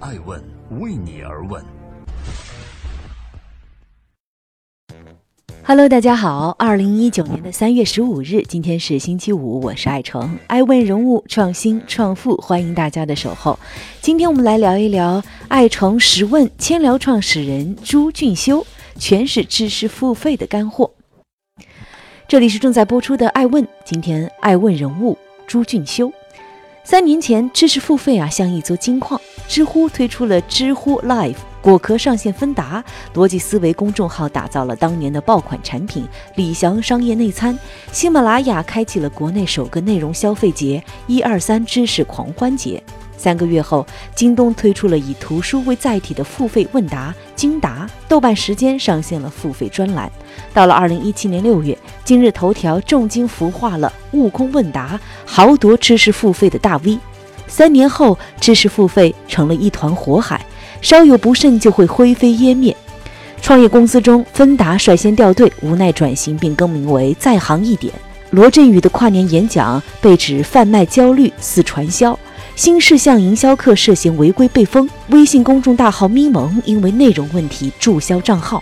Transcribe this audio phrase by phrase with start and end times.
[0.00, 0.40] 爱问
[0.78, 1.60] 为你而问。
[5.64, 13.58] Hello，大家好，二零一九年的三月十五日，今天是星期五，我是爱成，爱问人物创新创富，欢迎大家的守候。
[14.00, 18.64] 今天我们来聊一聊爱成十问千聊创始人朱俊修，
[19.00, 20.92] 全是知识付费的干货。
[22.28, 25.18] 这里是正在播出的爱问，今天爱问人物
[25.48, 26.12] 朱俊修。
[26.84, 31.36] 三年前，知识付费啊像一座金矿，知乎推出了知乎 Live。
[31.60, 32.82] 果壳上线芬达，
[33.14, 37.58] 逻辑思维公众号打造了当年的爆款产品李翔商业内参，
[37.92, 42.82] 喜马拉雅开启了国内首个内容消费节“一二三知识狂欢节”。
[43.18, 50.10] 三个月后，京东推出了以图书为载体的付费问答“金达”，豆瓣时间上线了付费专栏。
[50.52, 56.98] 到了二零一七年六月，今日头条重金孵化了“悟空问答”，豪夺知识付费的大 V。
[57.46, 60.44] 三年后，知识付费成了一团火海。
[60.82, 62.76] 稍有不慎就会灰飞烟灭。
[63.40, 67.94] 创业公司中，芬达率先掉队，无奈转型并更名为在行一点。
[68.30, 72.18] 罗振宇的跨年演讲被指贩卖焦虑似传销，
[72.58, 74.90] 新事项营销课涉嫌违规被封。
[75.10, 78.60] 微信公众大号咪蒙因为内容问题注销账号。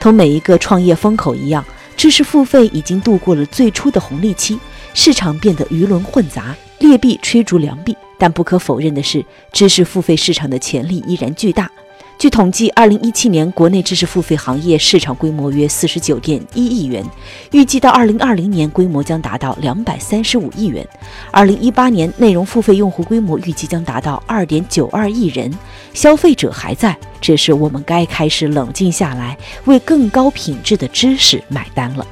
[0.00, 1.64] 同每一个创业风口一样，
[1.96, 4.58] 知识付费已经度过了最初的红利期，
[4.92, 7.96] 市场变得鱼龙混杂，劣币驱逐良币。
[8.18, 11.70] 但不可否认的是，知识付费市场的潜力依然巨大。
[12.22, 17.04] 据统计，二零一七年国内知识付费行业市场规模约四十九点一亿元，
[17.50, 20.86] 预计到二零二零年规模将达到两百三十五亿元。
[21.32, 25.52] 二零一八年内容付费用户规模预计将达到二点九二亿人，
[25.94, 32.06] 消费者还在，只是我们该开始冷静下来，为更高品质的知识买单了。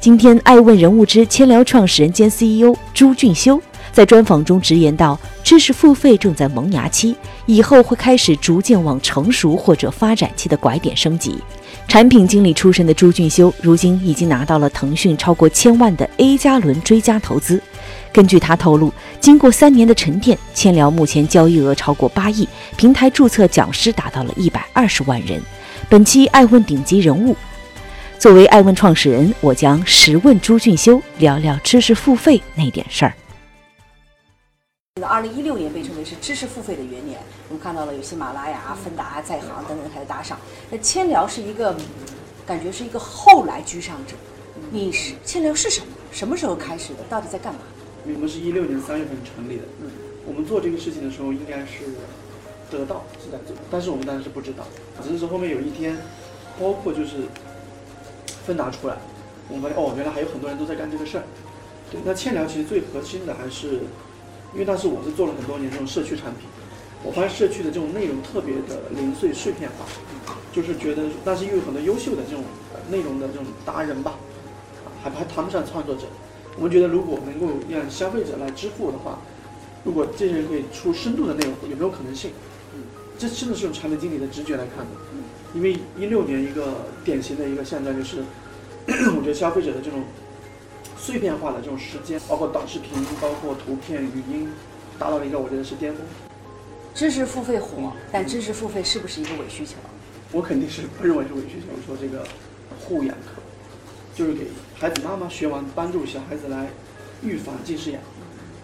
[0.00, 3.60] 今天，爱问人物之千聊创始人兼 CEO 朱俊修。
[3.92, 7.14] 在专访中直言道：“知识付费正在萌芽期，
[7.46, 11.38] 以后会开始逐渐往成熟或者发展期的拐点升级。”
[11.86, 17.62] 产品经理出身的朱俊修，如今已经拿到了腾讯超过千万的 A 加轮追加投资。
[18.10, 25.40] 根据他透露，经过三年的沉淀，千聊目前交易额超过八亿，平台注册讲师达到了一百二十万人。
[25.88, 27.36] 本期爱问顶级人物，
[28.18, 33.12] 作为爱问创始人，我将实问朱俊修，聊聊知识付费那点事儿。
[35.02, 37.18] 二零一六年被称为是知识付费的元年，
[37.48, 40.38] 我们看到了有喜马拉雅、芬达、在行等等开始打赏。
[40.70, 41.74] 那千聊是一个，
[42.46, 44.14] 感觉是一个后来居上者。
[44.70, 45.86] 你是千聊是什么？
[46.12, 47.02] 什么时候开始的？
[47.10, 47.58] 到底在干嘛？
[48.04, 49.64] 我们是一六年三月份成立的。
[49.82, 49.90] 嗯，
[50.28, 51.86] 我们做这个事情的时候，应该是
[52.70, 54.64] 得到是在做，但是我们当时是不知道。
[55.02, 55.98] 只是说后面有一天，
[56.60, 57.16] 包括就是
[58.46, 58.96] 芬达出来，
[59.48, 61.24] 我们发现哦，原来还有很多人都在干这个事儿。
[61.90, 63.80] 对，那千聊其实最核心的还是。
[64.54, 66.46] 因为当时我是做了很多年这种社区产品，
[67.02, 69.84] 我发现社区的这种内容特别的零碎碎片化，
[70.52, 72.44] 就是觉得，但是又有很多优秀的这种
[72.88, 74.14] 内容的这种达人吧，
[75.02, 76.02] 还还谈不上创作者。
[76.56, 79.18] 我们觉得如果能够让消费者来支付的话，
[79.82, 82.30] 如果这些人可以出深度的内容，有没有可能性？
[82.76, 82.82] 嗯，
[83.18, 84.92] 这真的是用产品经理的直觉来看的。
[85.14, 88.22] 嗯，因为一六年一个典型的一个现象就是，
[89.18, 90.04] 我觉得消费者的这种。
[91.04, 94.48] 碎片化的这种时间，包括短视频，包括图片、语音，
[94.98, 96.00] 达到了一个我觉得是巅峰。
[96.94, 99.74] 知识付费火，但知识付费是不是一个伪需求？
[100.32, 101.66] 我肯定是不认为是伪需求。
[101.86, 102.26] 说这个
[102.80, 103.42] 护眼课，
[104.14, 106.70] 就是给孩子妈妈学完，帮助小孩子来
[107.22, 108.00] 预防近视眼。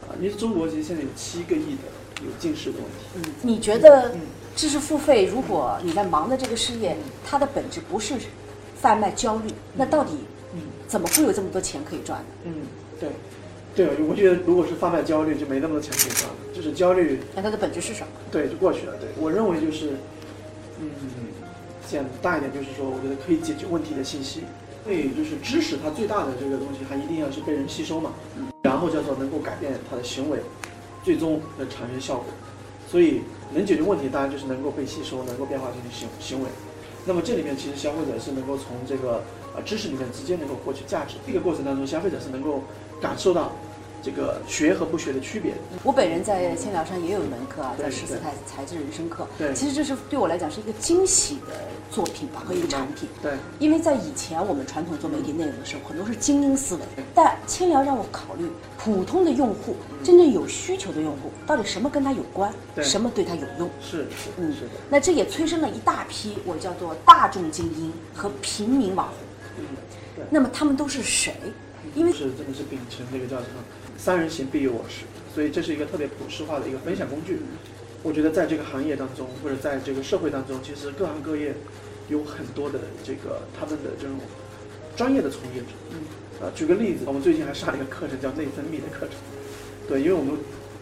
[0.09, 3.29] 啊，因为中国其实现在有七个亿的有近视的问题。
[3.29, 4.15] 嗯，你觉得
[4.57, 8.15] 知识付费，如果你在忙的这个事业，它的本质不是
[8.81, 10.13] 贩卖焦虑，那到底？
[10.53, 12.27] 嗯，怎么会有这么多钱可以赚呢？
[12.45, 12.53] 嗯，
[12.99, 13.09] 对，
[13.75, 16.37] 对，我觉得如果是贩卖焦虑，就没那么多钱可以赚了。
[16.53, 18.09] 就是焦虑，那它的本质是什么？
[18.33, 18.95] 对，就过去了。
[18.97, 19.91] 对我认为就是，
[20.81, 20.91] 嗯，
[21.87, 24.43] 简单一点就是说，我觉得可以解决问题的信息。
[24.83, 28.13] 所以就是知识，它最大的这个东西，它一定要是被人吸收嘛。
[28.37, 28.49] 嗯。
[28.63, 30.41] 然后叫做能够改变他的行为，
[31.05, 32.27] 最终的产生效果。
[32.91, 33.21] 所以
[33.55, 36.51] 能解决问题，当然就是能够被吸收，能够变化成行行为。
[37.05, 39.23] 那么这里面其实消费者是能够从这个。
[39.61, 42.63] 呃，知识里面直接能够获取价值，这个过程当中，消费者是能够
[43.01, 43.53] 感受到
[44.03, 45.53] 这个学和不学的区别。
[45.85, 49.27] 我本人在千聊上也有一门课啊，叫十四才才智人生课。
[49.37, 53.09] 对，其实这是对我来讲是一个惊喜的作品吧，和一个产品。
[53.21, 56.83] 对，因为在以前我们传统做媒体内容的时候，很多是精英思维，
[57.15, 58.47] 但千聊让我考虑
[58.79, 63.69] 普通的用户，真正有需求的用户，到底什么跟他有关，什么对他有用？
[63.83, 64.07] 是，
[64.39, 64.71] 嗯，是的。
[64.89, 69.09] 那这也催生了一大批我叫做大众精英和平民网
[69.57, 70.25] 红。
[70.31, 71.35] 那么他们都是谁？
[71.95, 73.63] 因为是真的是秉承这个叫什么
[73.97, 75.05] “三人行必有我师”，
[75.35, 77.41] 所以这是一个特别普世化的一个分享工具。
[78.03, 81.55] 我觉得在这个行业当中，或者在这个社会当中，其实各行各业
[82.09, 84.17] 有很多的这个他们的这种
[84.97, 85.69] 专业的从业者。
[85.91, 85.99] 嗯。
[86.41, 89.11] 啊，举个例子，我们最近还上了一个课程，叫内分泌的课程。
[89.87, 90.33] 对，因为我们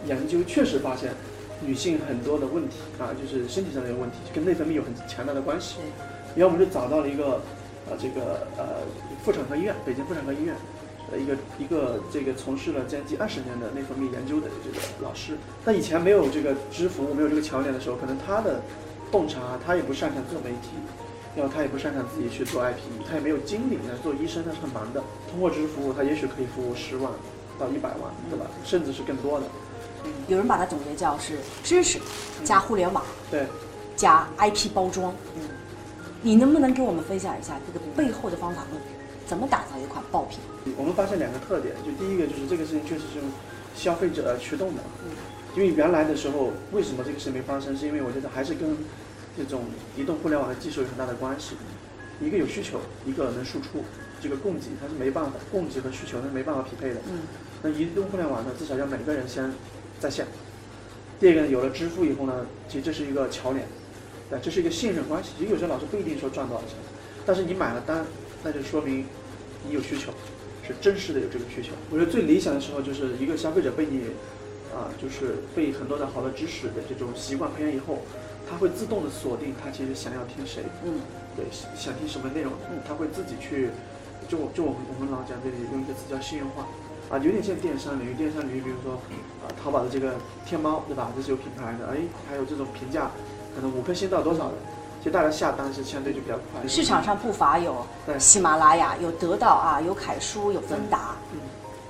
[0.06, 1.10] 研究确实发现，
[1.66, 5.78] 女性很多的问题啊，就是身体上的问题，跟内分泌有很强大的关系。
[6.36, 7.42] 然后我们就找到了一个，
[7.90, 8.84] 呃，这个呃
[9.24, 10.54] 妇产科医院，北京妇产科医院。
[11.10, 18.60] 呃，一个一个这个从事了将近二十年的内分泌研究的这个老师，那以前没有这个知服务，没有这个桥梁的时候，可能他的
[19.10, 20.68] 洞察，他也不擅长做媒体，
[21.34, 22.76] 然后他也不擅长自己去做 IP，
[23.08, 23.78] 他也没有精力。
[23.88, 27.10] 那做医生他是很忙的，通过知识服务，他也许可以服务十万
[27.58, 28.44] 到一百万，对吧？
[28.62, 29.46] 甚至是更多的。
[30.26, 31.98] 有人把它总结叫是知识
[32.44, 33.46] 加互联网，对，
[33.96, 35.14] 加 IP 包装。
[35.36, 35.40] 嗯，
[36.22, 38.82] 你能不能给我们分享一下这个背后的方法论？
[39.26, 40.40] 怎么打造一款爆品？
[40.76, 43.28] 我们发现两个特点，就第一个就是这个事情确实是用
[43.76, 45.10] 消费者驱动的，嗯，
[45.54, 48.74] 因为原来的时候为什么这个事没发生，是因为我觉得还是跟
[49.36, 49.64] 这种
[49.96, 51.56] 移动互联网的技术有很大的关系，
[52.20, 53.84] 一个有需求，一个能输出，
[54.18, 57.20] 这个供给它是没办法，供给和需求它是没办法匹配的，嗯，
[57.62, 59.52] 那移动互联网呢，至少要每个人先
[60.00, 60.26] 在线，
[61.20, 63.62] 第二个呢，有了支付以后呢，其实这是一个桥梁，
[64.30, 66.76] 对，这是一个信任关系，其实有些老师不一定说赚多少钱，
[67.24, 68.04] 但是你买了单。
[68.44, 69.04] 那就说明
[69.66, 70.12] 你有需求，
[70.62, 71.72] 是真实的有这个需求。
[71.90, 73.98] 我觉得最理想的时候就是一个消费者被你，
[74.70, 77.98] 啊，就是被很多的好的知识的这种习惯培养以后，
[78.48, 81.00] 他会自动的锁定他其实想要听谁，嗯，
[81.34, 83.70] 对，想听什么内容，嗯，他会自己去，
[84.28, 86.62] 就就我们我们老讲这里用一个词叫信用化，
[87.10, 88.94] 啊，有点像电商领域，电商领域比如说
[89.42, 90.14] 啊，淘宝的这个
[90.46, 91.10] 天猫，对吧？
[91.16, 91.98] 这是有品牌的，哎，
[92.30, 93.10] 还有这种评价，
[93.58, 94.54] 可能五颗星到多少的。
[95.00, 96.68] 其实大家下单是相对就比较快。
[96.68, 97.84] 市场上不乏有
[98.18, 101.16] 喜马拉雅、有得到啊、有凯叔、有芬达。
[101.32, 101.40] 嗯。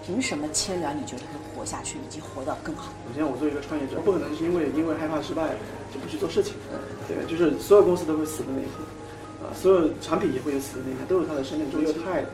[0.05, 2.91] 凭什么千聊你觉得会活下去，以及活得更好？
[3.09, 5.50] 首先，我作为一个创业者，不可能是因为因为害怕失败
[5.93, 6.55] 就不去做事情。
[6.73, 6.81] 嗯。
[7.06, 8.73] 对，就是所有公司都会死的那一天，
[9.44, 11.99] 啊，所有产品也会有死的那一天，都有它的生命周期。
[12.00, 12.25] 太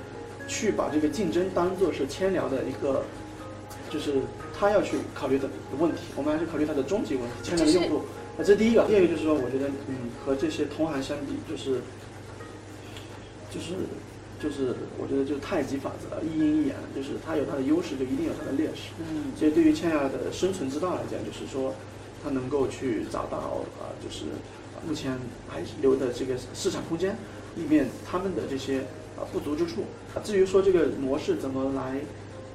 [0.47, 3.03] 去把这个竞争当做是千聊的一个，
[3.91, 4.23] 就是
[4.57, 5.49] 他要去考虑的
[5.79, 6.03] 问题。
[6.15, 8.03] 我们还是考虑它的终极问题，千聊的用户。
[8.37, 11.81] 那这第一个，第二个就是说，我觉得，嗯，和这些同行相比，就是，
[13.51, 13.75] 就是，
[14.43, 18.91] 就是，我觉得就是太极法则，一阴一阳，就是它有它的优势，就一定有它的劣势。
[18.99, 19.31] 嗯。
[19.39, 21.73] 所以对于千亚的生存之道来讲，就是说，
[22.25, 23.39] 它能够去找到
[23.79, 24.25] 啊，就是
[24.87, 25.17] 目前
[25.49, 27.17] 还留的这个市场空间
[27.55, 28.81] 里面，他们的这些
[29.17, 29.85] 啊不足之处。
[30.25, 32.01] 至于说这个模式怎么来，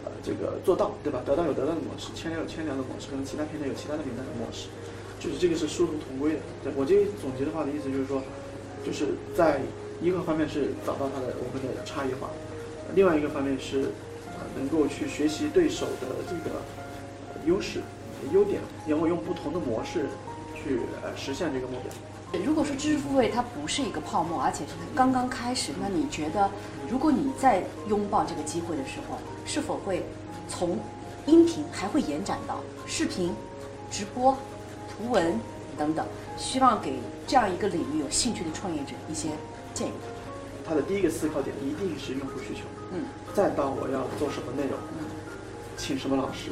[0.03, 1.21] 呃，这个做到，对吧？
[1.25, 4.67] 得到有得到的模式，千聊有千聊的模式，可能其他平台有其他的平台的模式。
[5.19, 6.33] 就是这个是殊途同归
[6.63, 6.71] 的。
[6.75, 8.21] 我这总结的话的意思就是说，
[8.85, 9.59] 就是在
[10.01, 12.29] 一个方面是找到它的我们的差异化，
[12.95, 13.91] 另外一个方面是
[14.25, 16.61] 呃能够去学习对手的这个
[17.45, 17.81] 优势、
[18.31, 20.05] 优点，然后用不同的模式
[20.55, 21.91] 去呃实现这个目标。
[22.45, 26.49] 如果说知识付费它不是一个泡沫，而且是刚刚开始，那你觉得
[26.89, 30.05] 如果你在拥抱这个机会的时候，是否会
[30.47, 30.77] 从
[31.25, 33.33] 音频还会延展到视频、
[33.89, 34.37] 直播？
[34.99, 35.39] 图文
[35.77, 36.05] 等等，
[36.37, 39.29] 希望给这样一个领域有兴趣的创业者一些
[39.73, 39.91] 建议。
[40.67, 42.61] 他的第一个思考点一定是用户需求，
[42.91, 45.05] 嗯，再到我要做什么内容，嗯，
[45.77, 46.51] 请什么老师，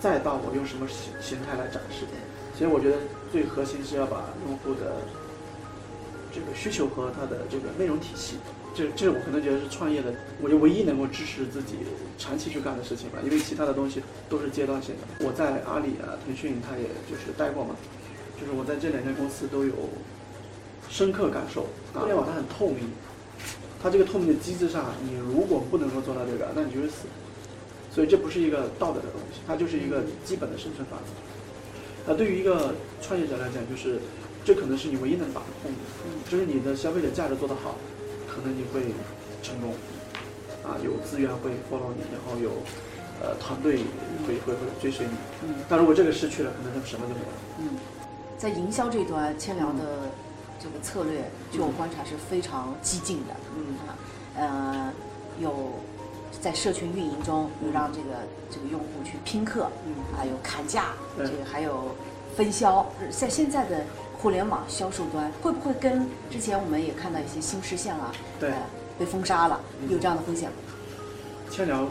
[0.00, 2.04] 再到我用什么形形态来展示。
[2.52, 2.96] 其实我觉得
[3.30, 4.96] 最核心是要把用户的
[6.34, 8.36] 这个需求和他的这个内容体系。
[8.76, 11.76] 这这我可能觉得是创业的，我就唯一能够支持自己
[12.18, 15.24] 长期去干的事情吧，因为其他的东西都是阶段性的。
[15.24, 17.74] 我在阿里啊、腾讯，他也就是待过嘛，
[18.38, 19.72] 就是我在这两家公司都有
[20.90, 21.66] 深刻感受。
[21.94, 22.92] 互联网它很透明，
[23.82, 27.08] 它这个透明的机制上，你如果不能够做到这个，那你就是死。
[27.90, 31.12] 所以这不是一个道德的东西，它就是一个基本的生存法则。
[32.06, 33.98] 那对于一个创业者来讲，就是
[34.44, 37.74] 这可能是你唯一能把控的，就是你的消费者价值做得好。
[38.36, 38.92] 可能你会
[39.42, 39.72] 成功，
[40.62, 42.50] 啊，有资源会 follow 你，然后有
[43.22, 43.78] 呃团队
[44.26, 45.12] 会会会追随你。
[45.42, 45.54] 嗯。
[45.70, 47.26] 但如果这个失去了，可能就什么都没有。
[47.60, 47.78] 嗯，
[48.36, 50.10] 在营销这端，千聊的
[50.60, 53.34] 这个策略，据我观察是非常激进的。
[53.56, 53.96] 嗯啊，
[54.36, 54.92] 呃，
[55.40, 55.72] 有
[56.42, 58.10] 在社群运营中有让这个
[58.50, 61.96] 这个用户去拼客，嗯，还有砍价，这个还有
[62.36, 63.82] 分销，在现在的。
[64.18, 68.50] 互联网销售端会不会跟之前我们也看到一些新事项啊，对，
[68.98, 70.56] 被封杀了，有这样的风险吗？
[71.50, 71.86] 千聊，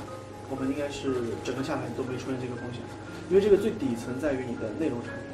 [0.49, 1.13] 我们应该是
[1.43, 2.81] 整个下来都没出现这个风险，
[3.29, 5.25] 因为这个最底层在于你的内容产品，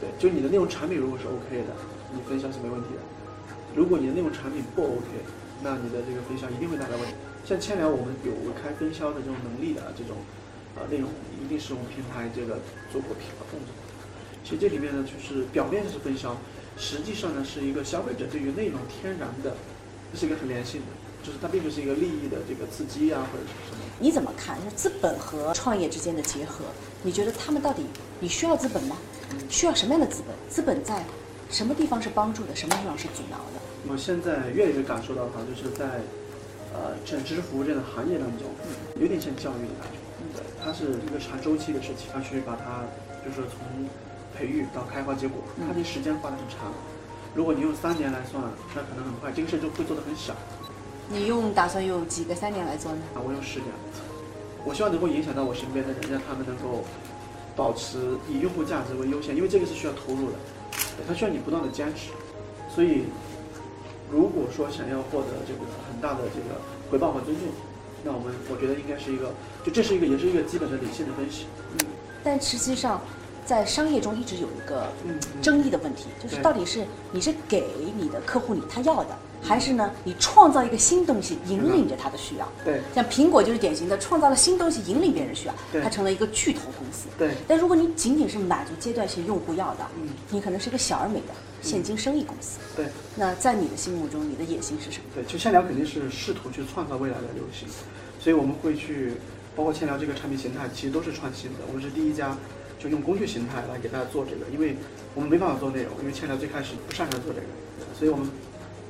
[0.00, 1.72] 对，就你的内容产品如果是 OK 的，
[2.12, 3.00] 你分销是没问题的。
[3.74, 5.08] 如果你的内容产品不 OK，
[5.62, 7.14] 那你的这个分销一定会带来问题。
[7.46, 10.16] 像千聊，我们有开分销的这种能力的这种，
[10.76, 11.08] 呃，内容
[11.38, 12.58] 一定是我们平台这个
[12.90, 13.70] 做过品的动作。
[14.44, 16.36] 其实这里面呢，就是表面是分销，
[16.76, 19.56] 实际上呢是一个消费者对于内容天然的，
[20.12, 20.86] 这是一个很良性的，
[21.26, 23.82] 就是它并不是一个利益的这个刺激啊或者是什么。
[23.98, 24.58] 你怎么看？
[24.62, 26.64] 就是资本和创业之间的结合，
[27.02, 27.82] 你觉得他们到底
[28.20, 28.96] 你需要资本吗？
[29.48, 30.36] 需要什么样的资本？
[30.50, 31.02] 资本在
[31.48, 33.60] 什么地方是帮助的，什么地方是阻挠的？
[33.88, 35.86] 我现在越来越感受到哈，就是在
[36.74, 38.50] 呃整知识服务这样的行业当中，
[39.00, 39.96] 有点像教育的感觉。
[40.36, 42.84] 对，它是一个长周期的事情，要去把它
[43.24, 43.88] 就是从
[44.36, 46.72] 培育到开花结果，它的时间花的很长。
[47.34, 48.42] 如果你用三年来算，
[48.74, 50.34] 那可能很快，这个事就会做得很小。
[51.08, 52.98] 你用打算用几个三年来做呢？
[53.14, 53.68] 啊，我用十年。
[54.64, 56.84] 我希望能够影响到我身边的人，让他们能够
[57.54, 57.98] 保持
[58.28, 60.36] 以用户价值为优先，因为这个是需要投入的，
[61.06, 62.10] 它需要你不断的坚持。
[62.74, 63.04] 所以，
[64.10, 65.60] 如果说想要获得这个
[65.90, 66.60] 很大的这个
[66.90, 67.48] 回报和尊重，
[68.02, 71.46] 那我们我觉得应该是一个，就这是一个也是一个基本的理性的分析。
[71.72, 71.86] 嗯，
[72.22, 73.00] 但实际上，
[73.44, 77.64] 在商业中一直有一个嗯争议的问题，就是到底是你是给
[77.96, 82.48] 你的客户你他要的，还是呢你创造一个新东西引领着他的需要？
[82.64, 87.06] 对像苹果就是典型的创造了新东西引领别人需要，对它成了一个巨头公司。
[87.18, 92.58] 对但如果你仅仅是满足阶段性用户要的，嗯你可能是一个小而美的现金生意公司。
[92.74, 95.04] 对那在你的心目中，你的野心是什么？
[95.14, 97.68] 对，就千聊肯定是试图去创造未来的流行，
[98.18, 99.12] 所以我们会去，
[99.54, 101.58] 包括千聊这个产品形态，其实都是创新的。
[101.68, 102.36] 我们是第一家
[102.78, 104.76] 就用工具形态来给大家做这个，因为
[105.14, 107.46] 我们没办法做内容，因为千聊最开始不擅长做这个，
[107.98, 108.28] 所以我们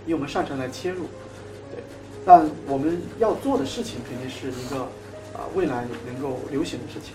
[0.07, 1.07] 以我们擅长来切入。
[1.71, 1.83] 对，
[2.27, 4.83] 但我们要做的事情肯定是一个
[5.35, 7.15] 啊、未来能够流行的事情。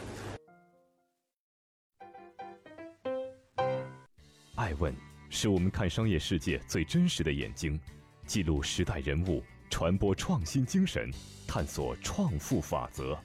[4.55, 4.93] 爱问
[5.29, 7.79] 是我们看商业世界最真实的眼睛，
[8.25, 11.09] 记录时代人物，传播创新精神，
[11.47, 13.17] 探索创富法则。